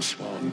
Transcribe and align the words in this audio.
swan. 0.00 0.52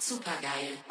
Supergeil. 0.00 0.85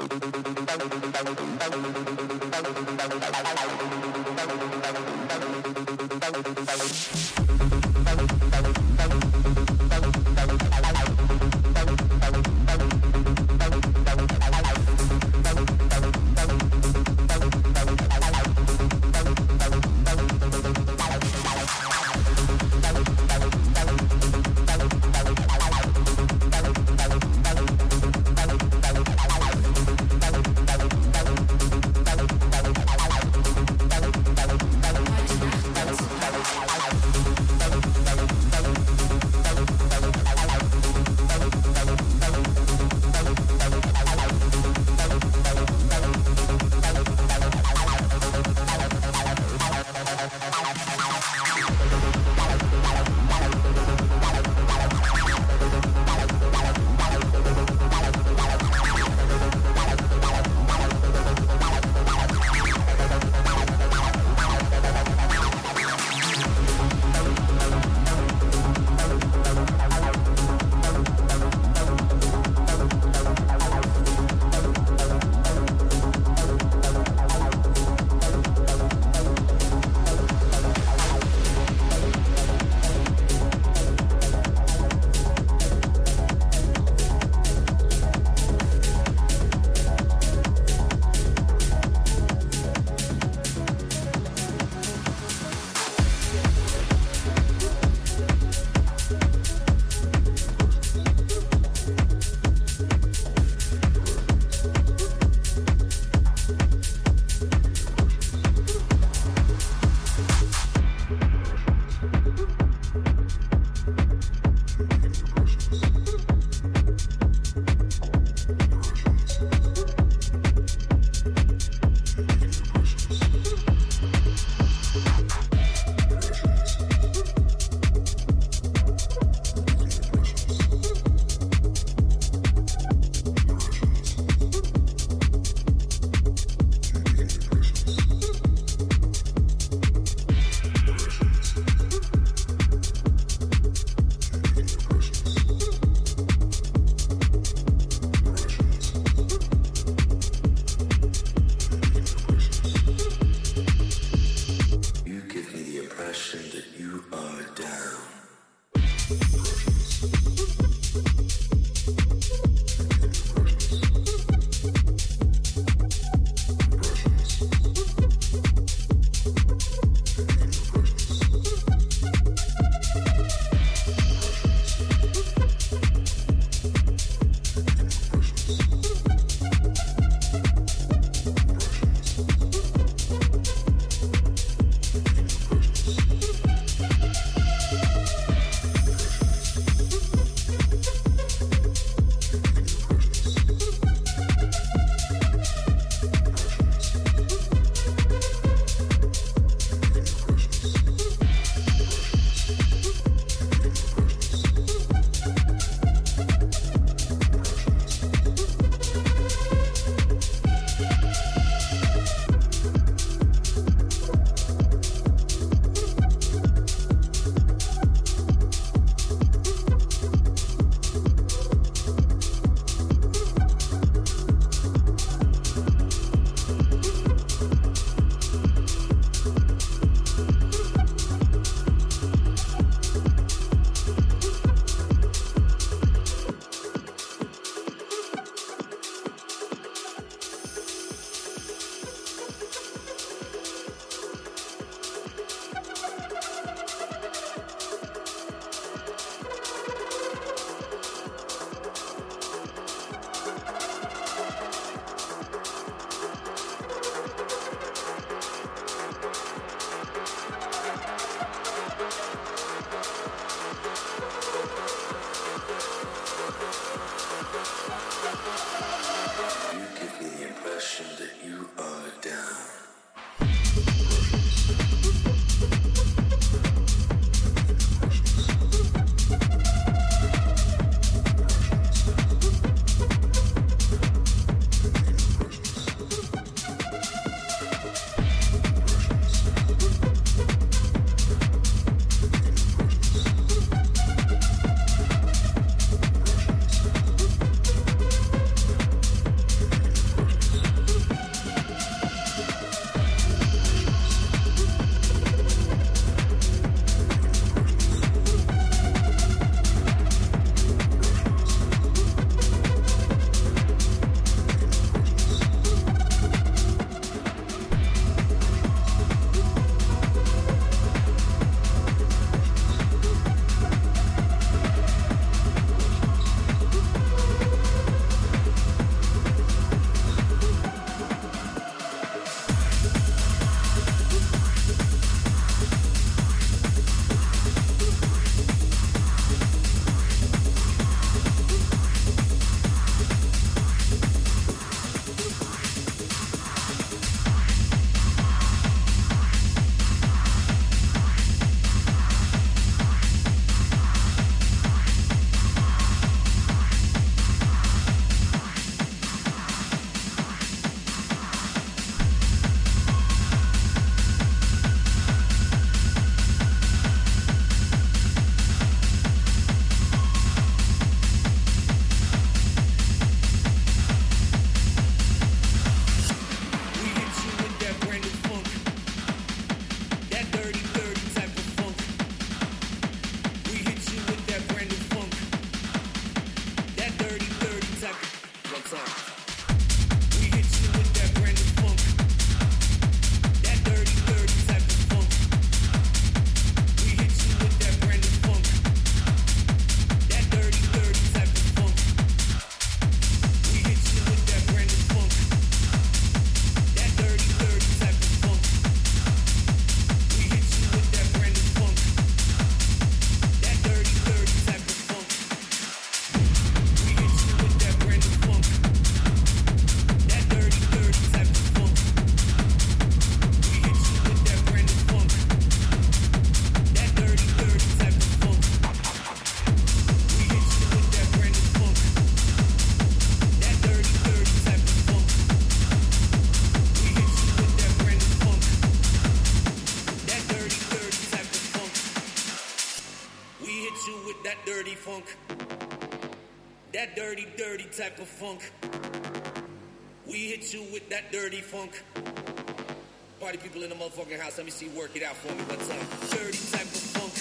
Motherfucking 453.65 453.99
house, 453.99 454.17
let 454.17 454.25
me 454.25 454.31
see 454.31 454.47
work 454.49 454.75
it 454.75 454.83
out 454.83 454.95
for 454.95 455.11
me 455.13 455.23
one 455.23 455.39
time. 455.39 455.65
Dirty 455.89 456.19
type 456.29 456.45
of 456.45 456.61
funk. 456.75 456.93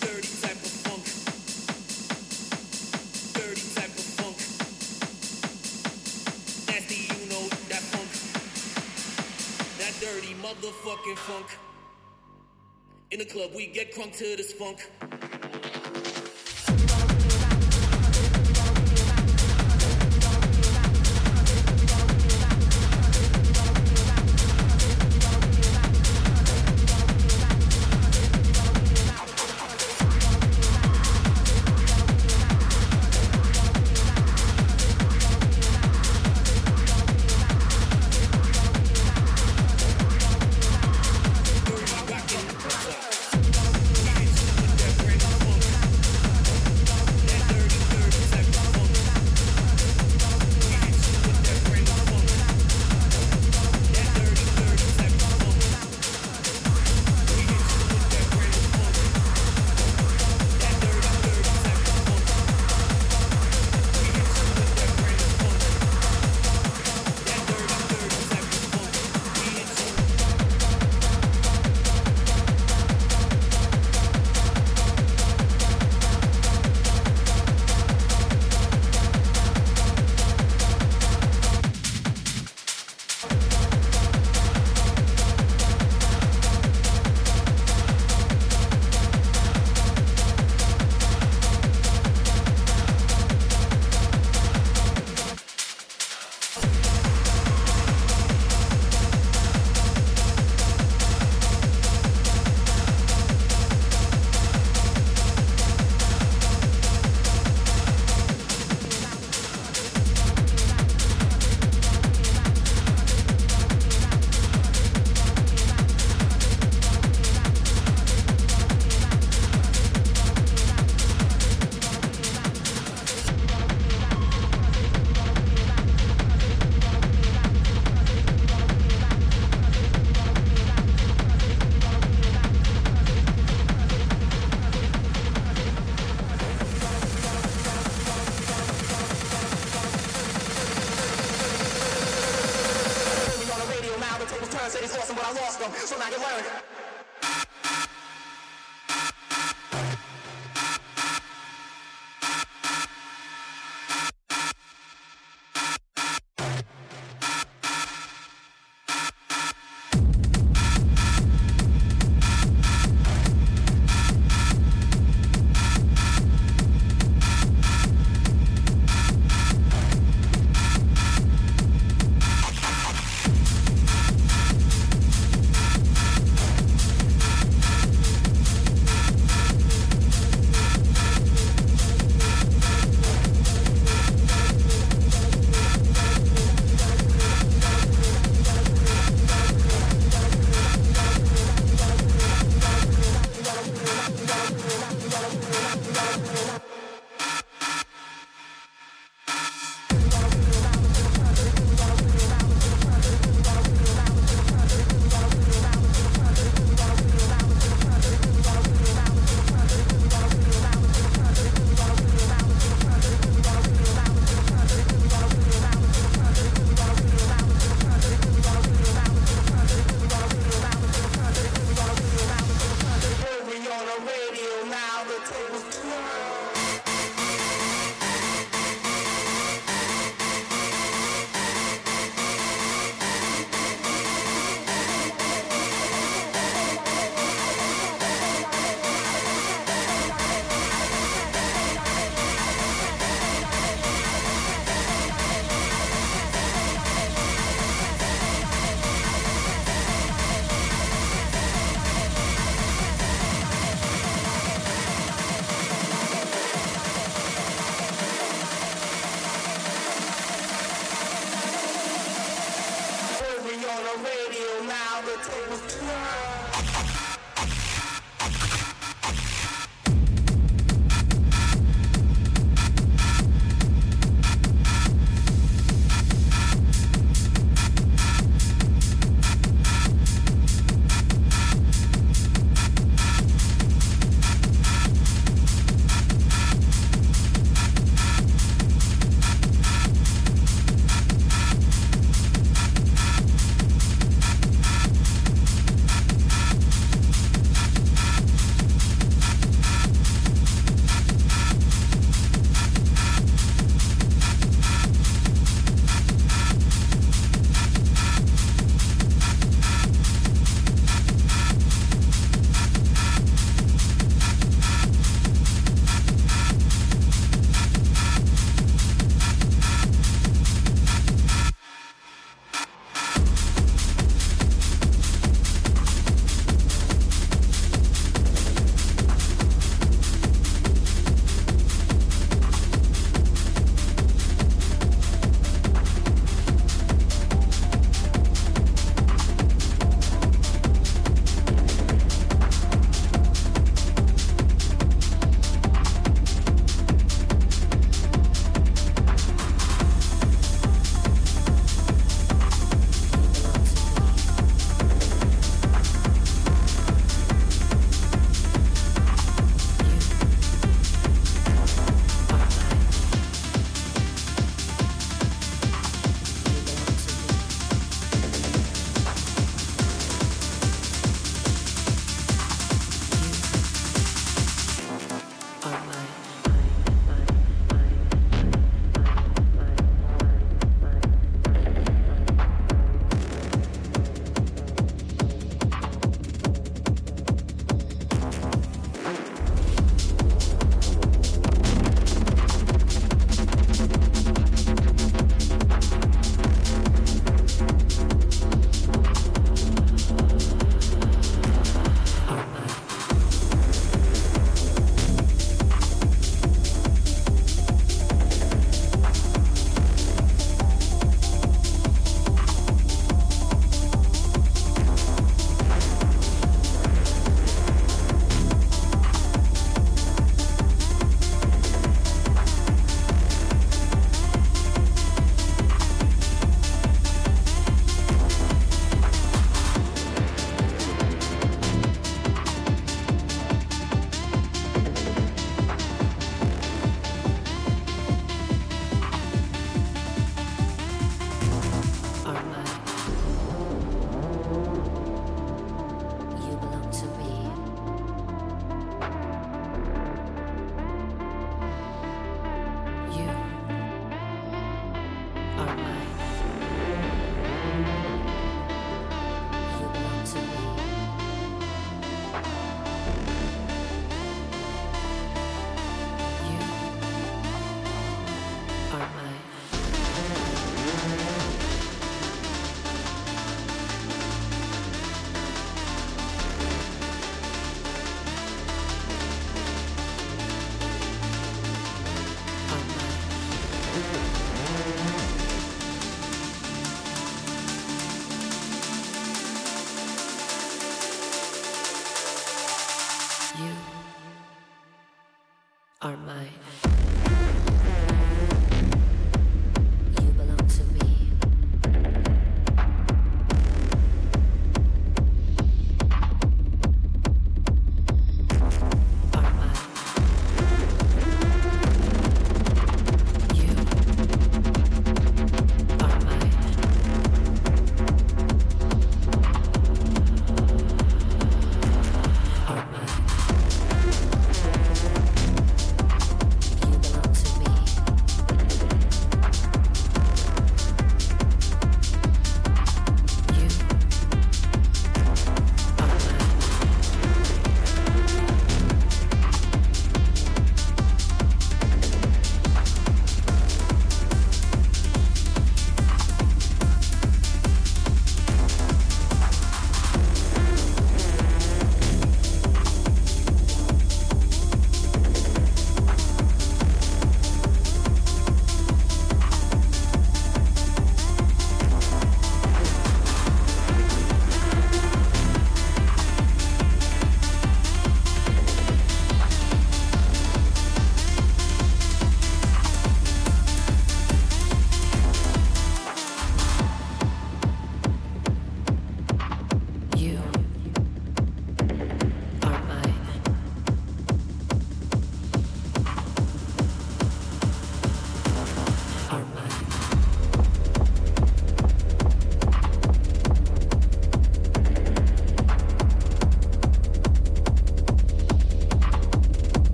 Dirty 0.00 0.28
type 0.42 0.58
of 0.58 0.72
funk. 0.82 1.04
Dirty 3.34 3.62
type 3.74 3.94
of 3.94 4.06
funk. 4.18 4.36
Nasty, 6.68 7.06
you 7.06 7.28
know 7.30 7.46
that 7.68 7.82
funk. 7.92 8.10
That 9.78 9.94
dirty 10.00 10.34
motherfucking 10.42 11.18
funk. 11.18 11.46
In 13.12 13.18
the 13.20 13.26
club, 13.26 13.52
we 13.54 13.66
get 13.68 13.94
crunk 13.94 14.16
to 14.18 14.36
this 14.36 14.52
funk. 14.52 14.90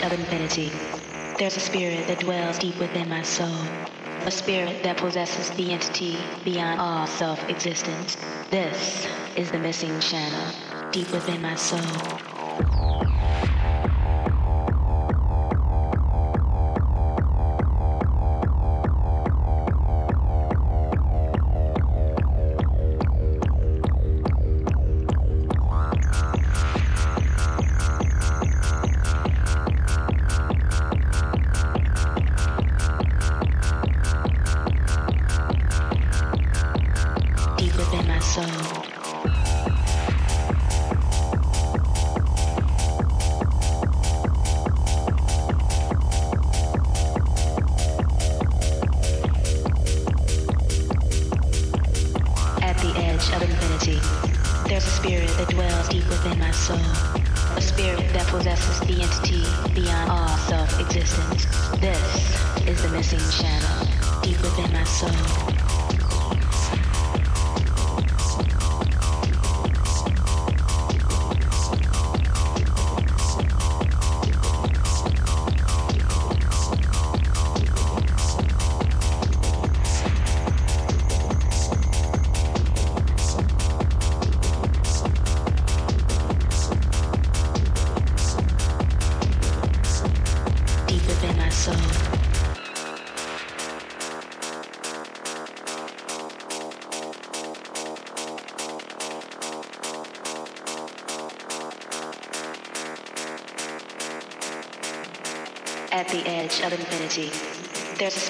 Of 0.00 0.12
infinity, 0.12 0.70
there's 1.38 1.56
a 1.56 1.60
spirit 1.60 2.06
that 2.08 2.20
dwells 2.20 2.58
deep 2.58 2.76
within 2.78 3.08
my 3.08 3.22
soul. 3.22 3.56
A 4.24 4.30
spirit 4.30 4.82
that 4.82 4.96
possesses 4.96 5.50
the 5.56 5.72
entity 5.72 6.16
beyond 6.44 6.80
all 6.80 7.06
self-existence. 7.06 8.16
This 8.50 9.06
is 9.36 9.50
the 9.50 9.58
missing 9.58 9.98
channel 10.00 10.90
deep 10.92 11.10
within 11.12 11.40
my 11.42 11.54
soul. 11.54 12.35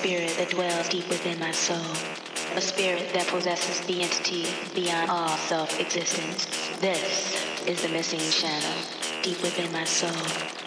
Spirit 0.06 0.36
that 0.36 0.50
dwells 0.50 0.88
deep 0.88 1.08
within 1.08 1.36
my 1.40 1.50
soul. 1.50 1.90
A 2.54 2.60
spirit 2.60 3.12
that 3.12 3.26
possesses 3.26 3.84
the 3.88 4.02
entity 4.02 4.46
beyond 4.72 5.10
all 5.10 5.36
self-existence. 5.36 6.46
This 6.78 7.34
is 7.66 7.82
the 7.82 7.88
missing 7.88 8.20
channel 8.20 8.78
deep 9.22 9.42
within 9.42 9.72
my 9.72 9.82
soul. 9.82 10.65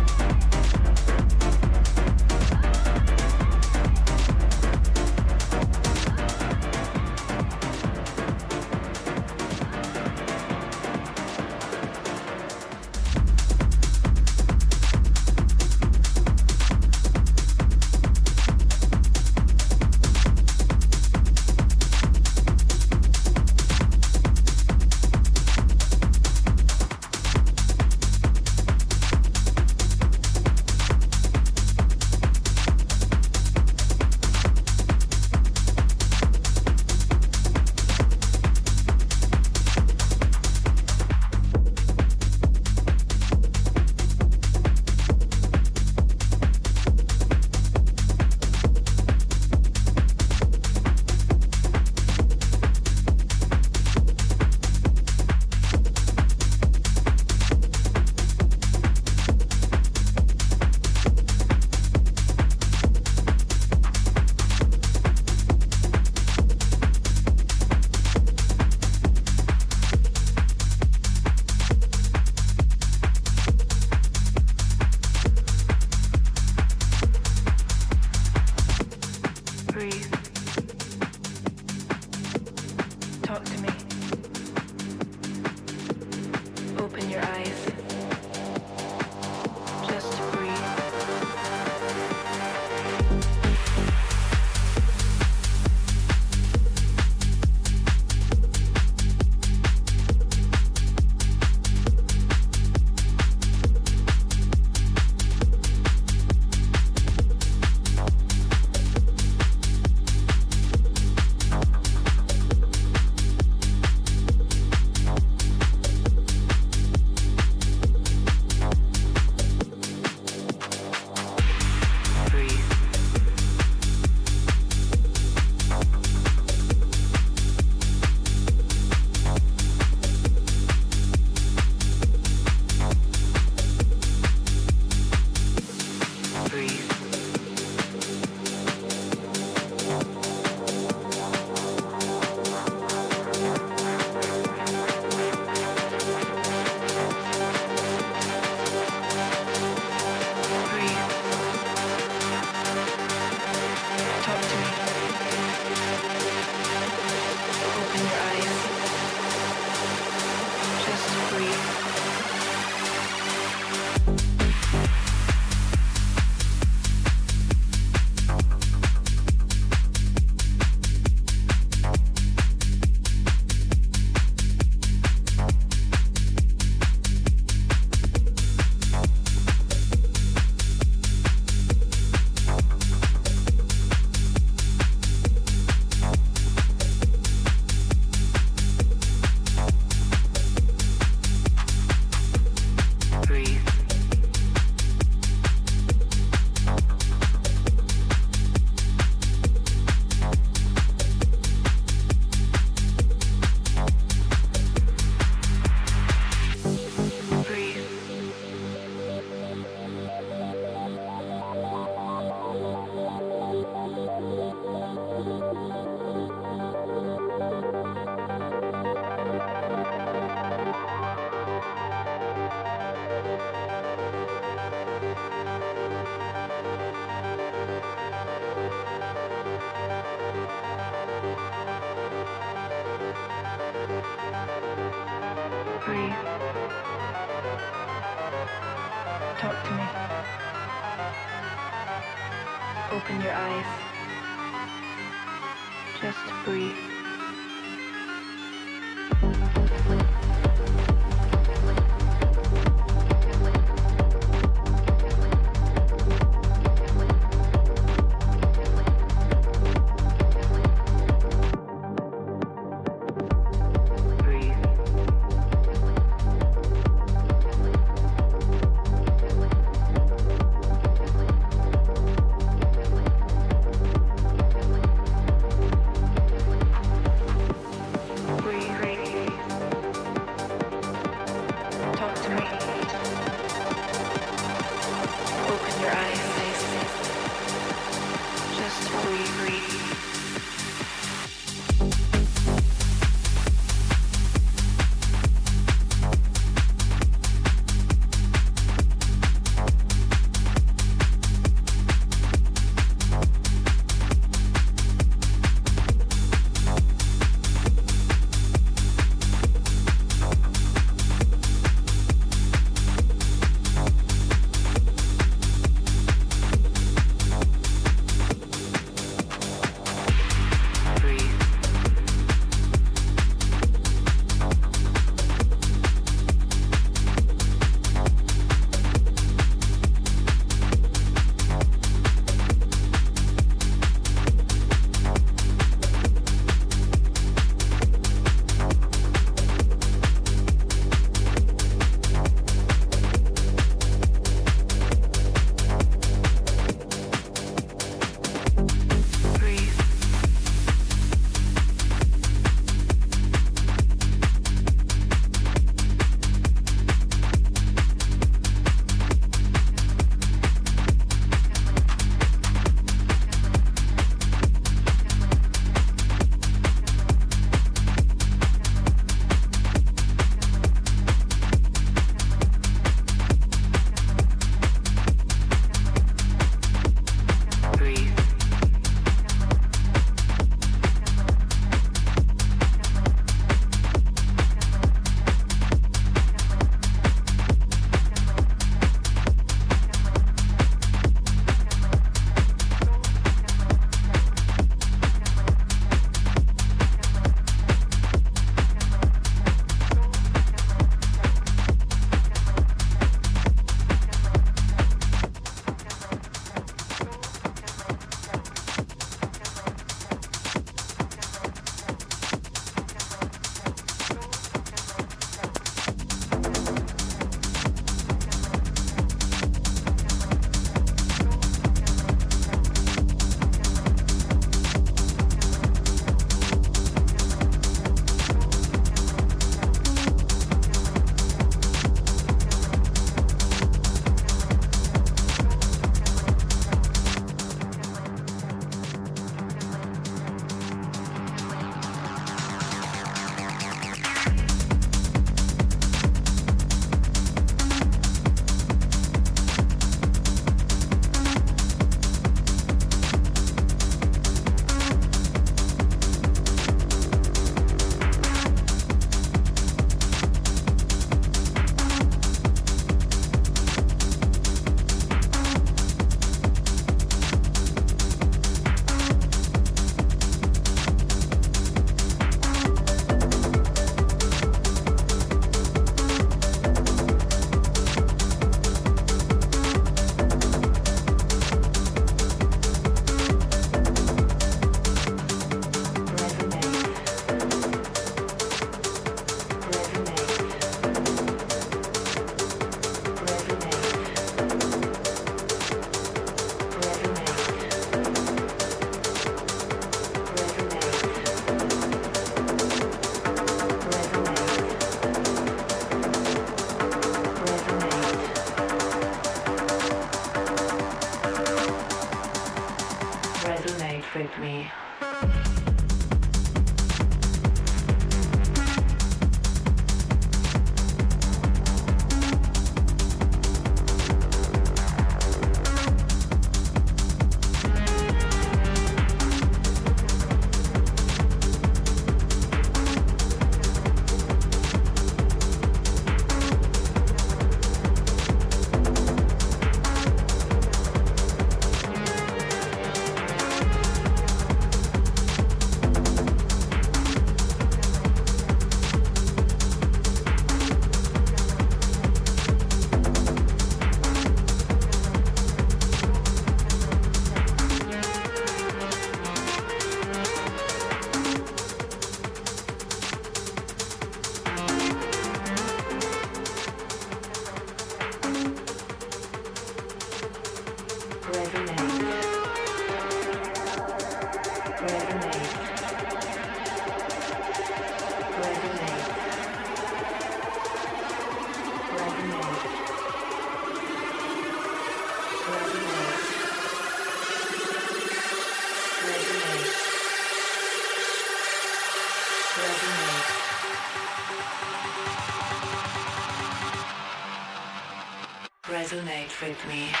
With 599.41 599.67
me. 599.67 600.00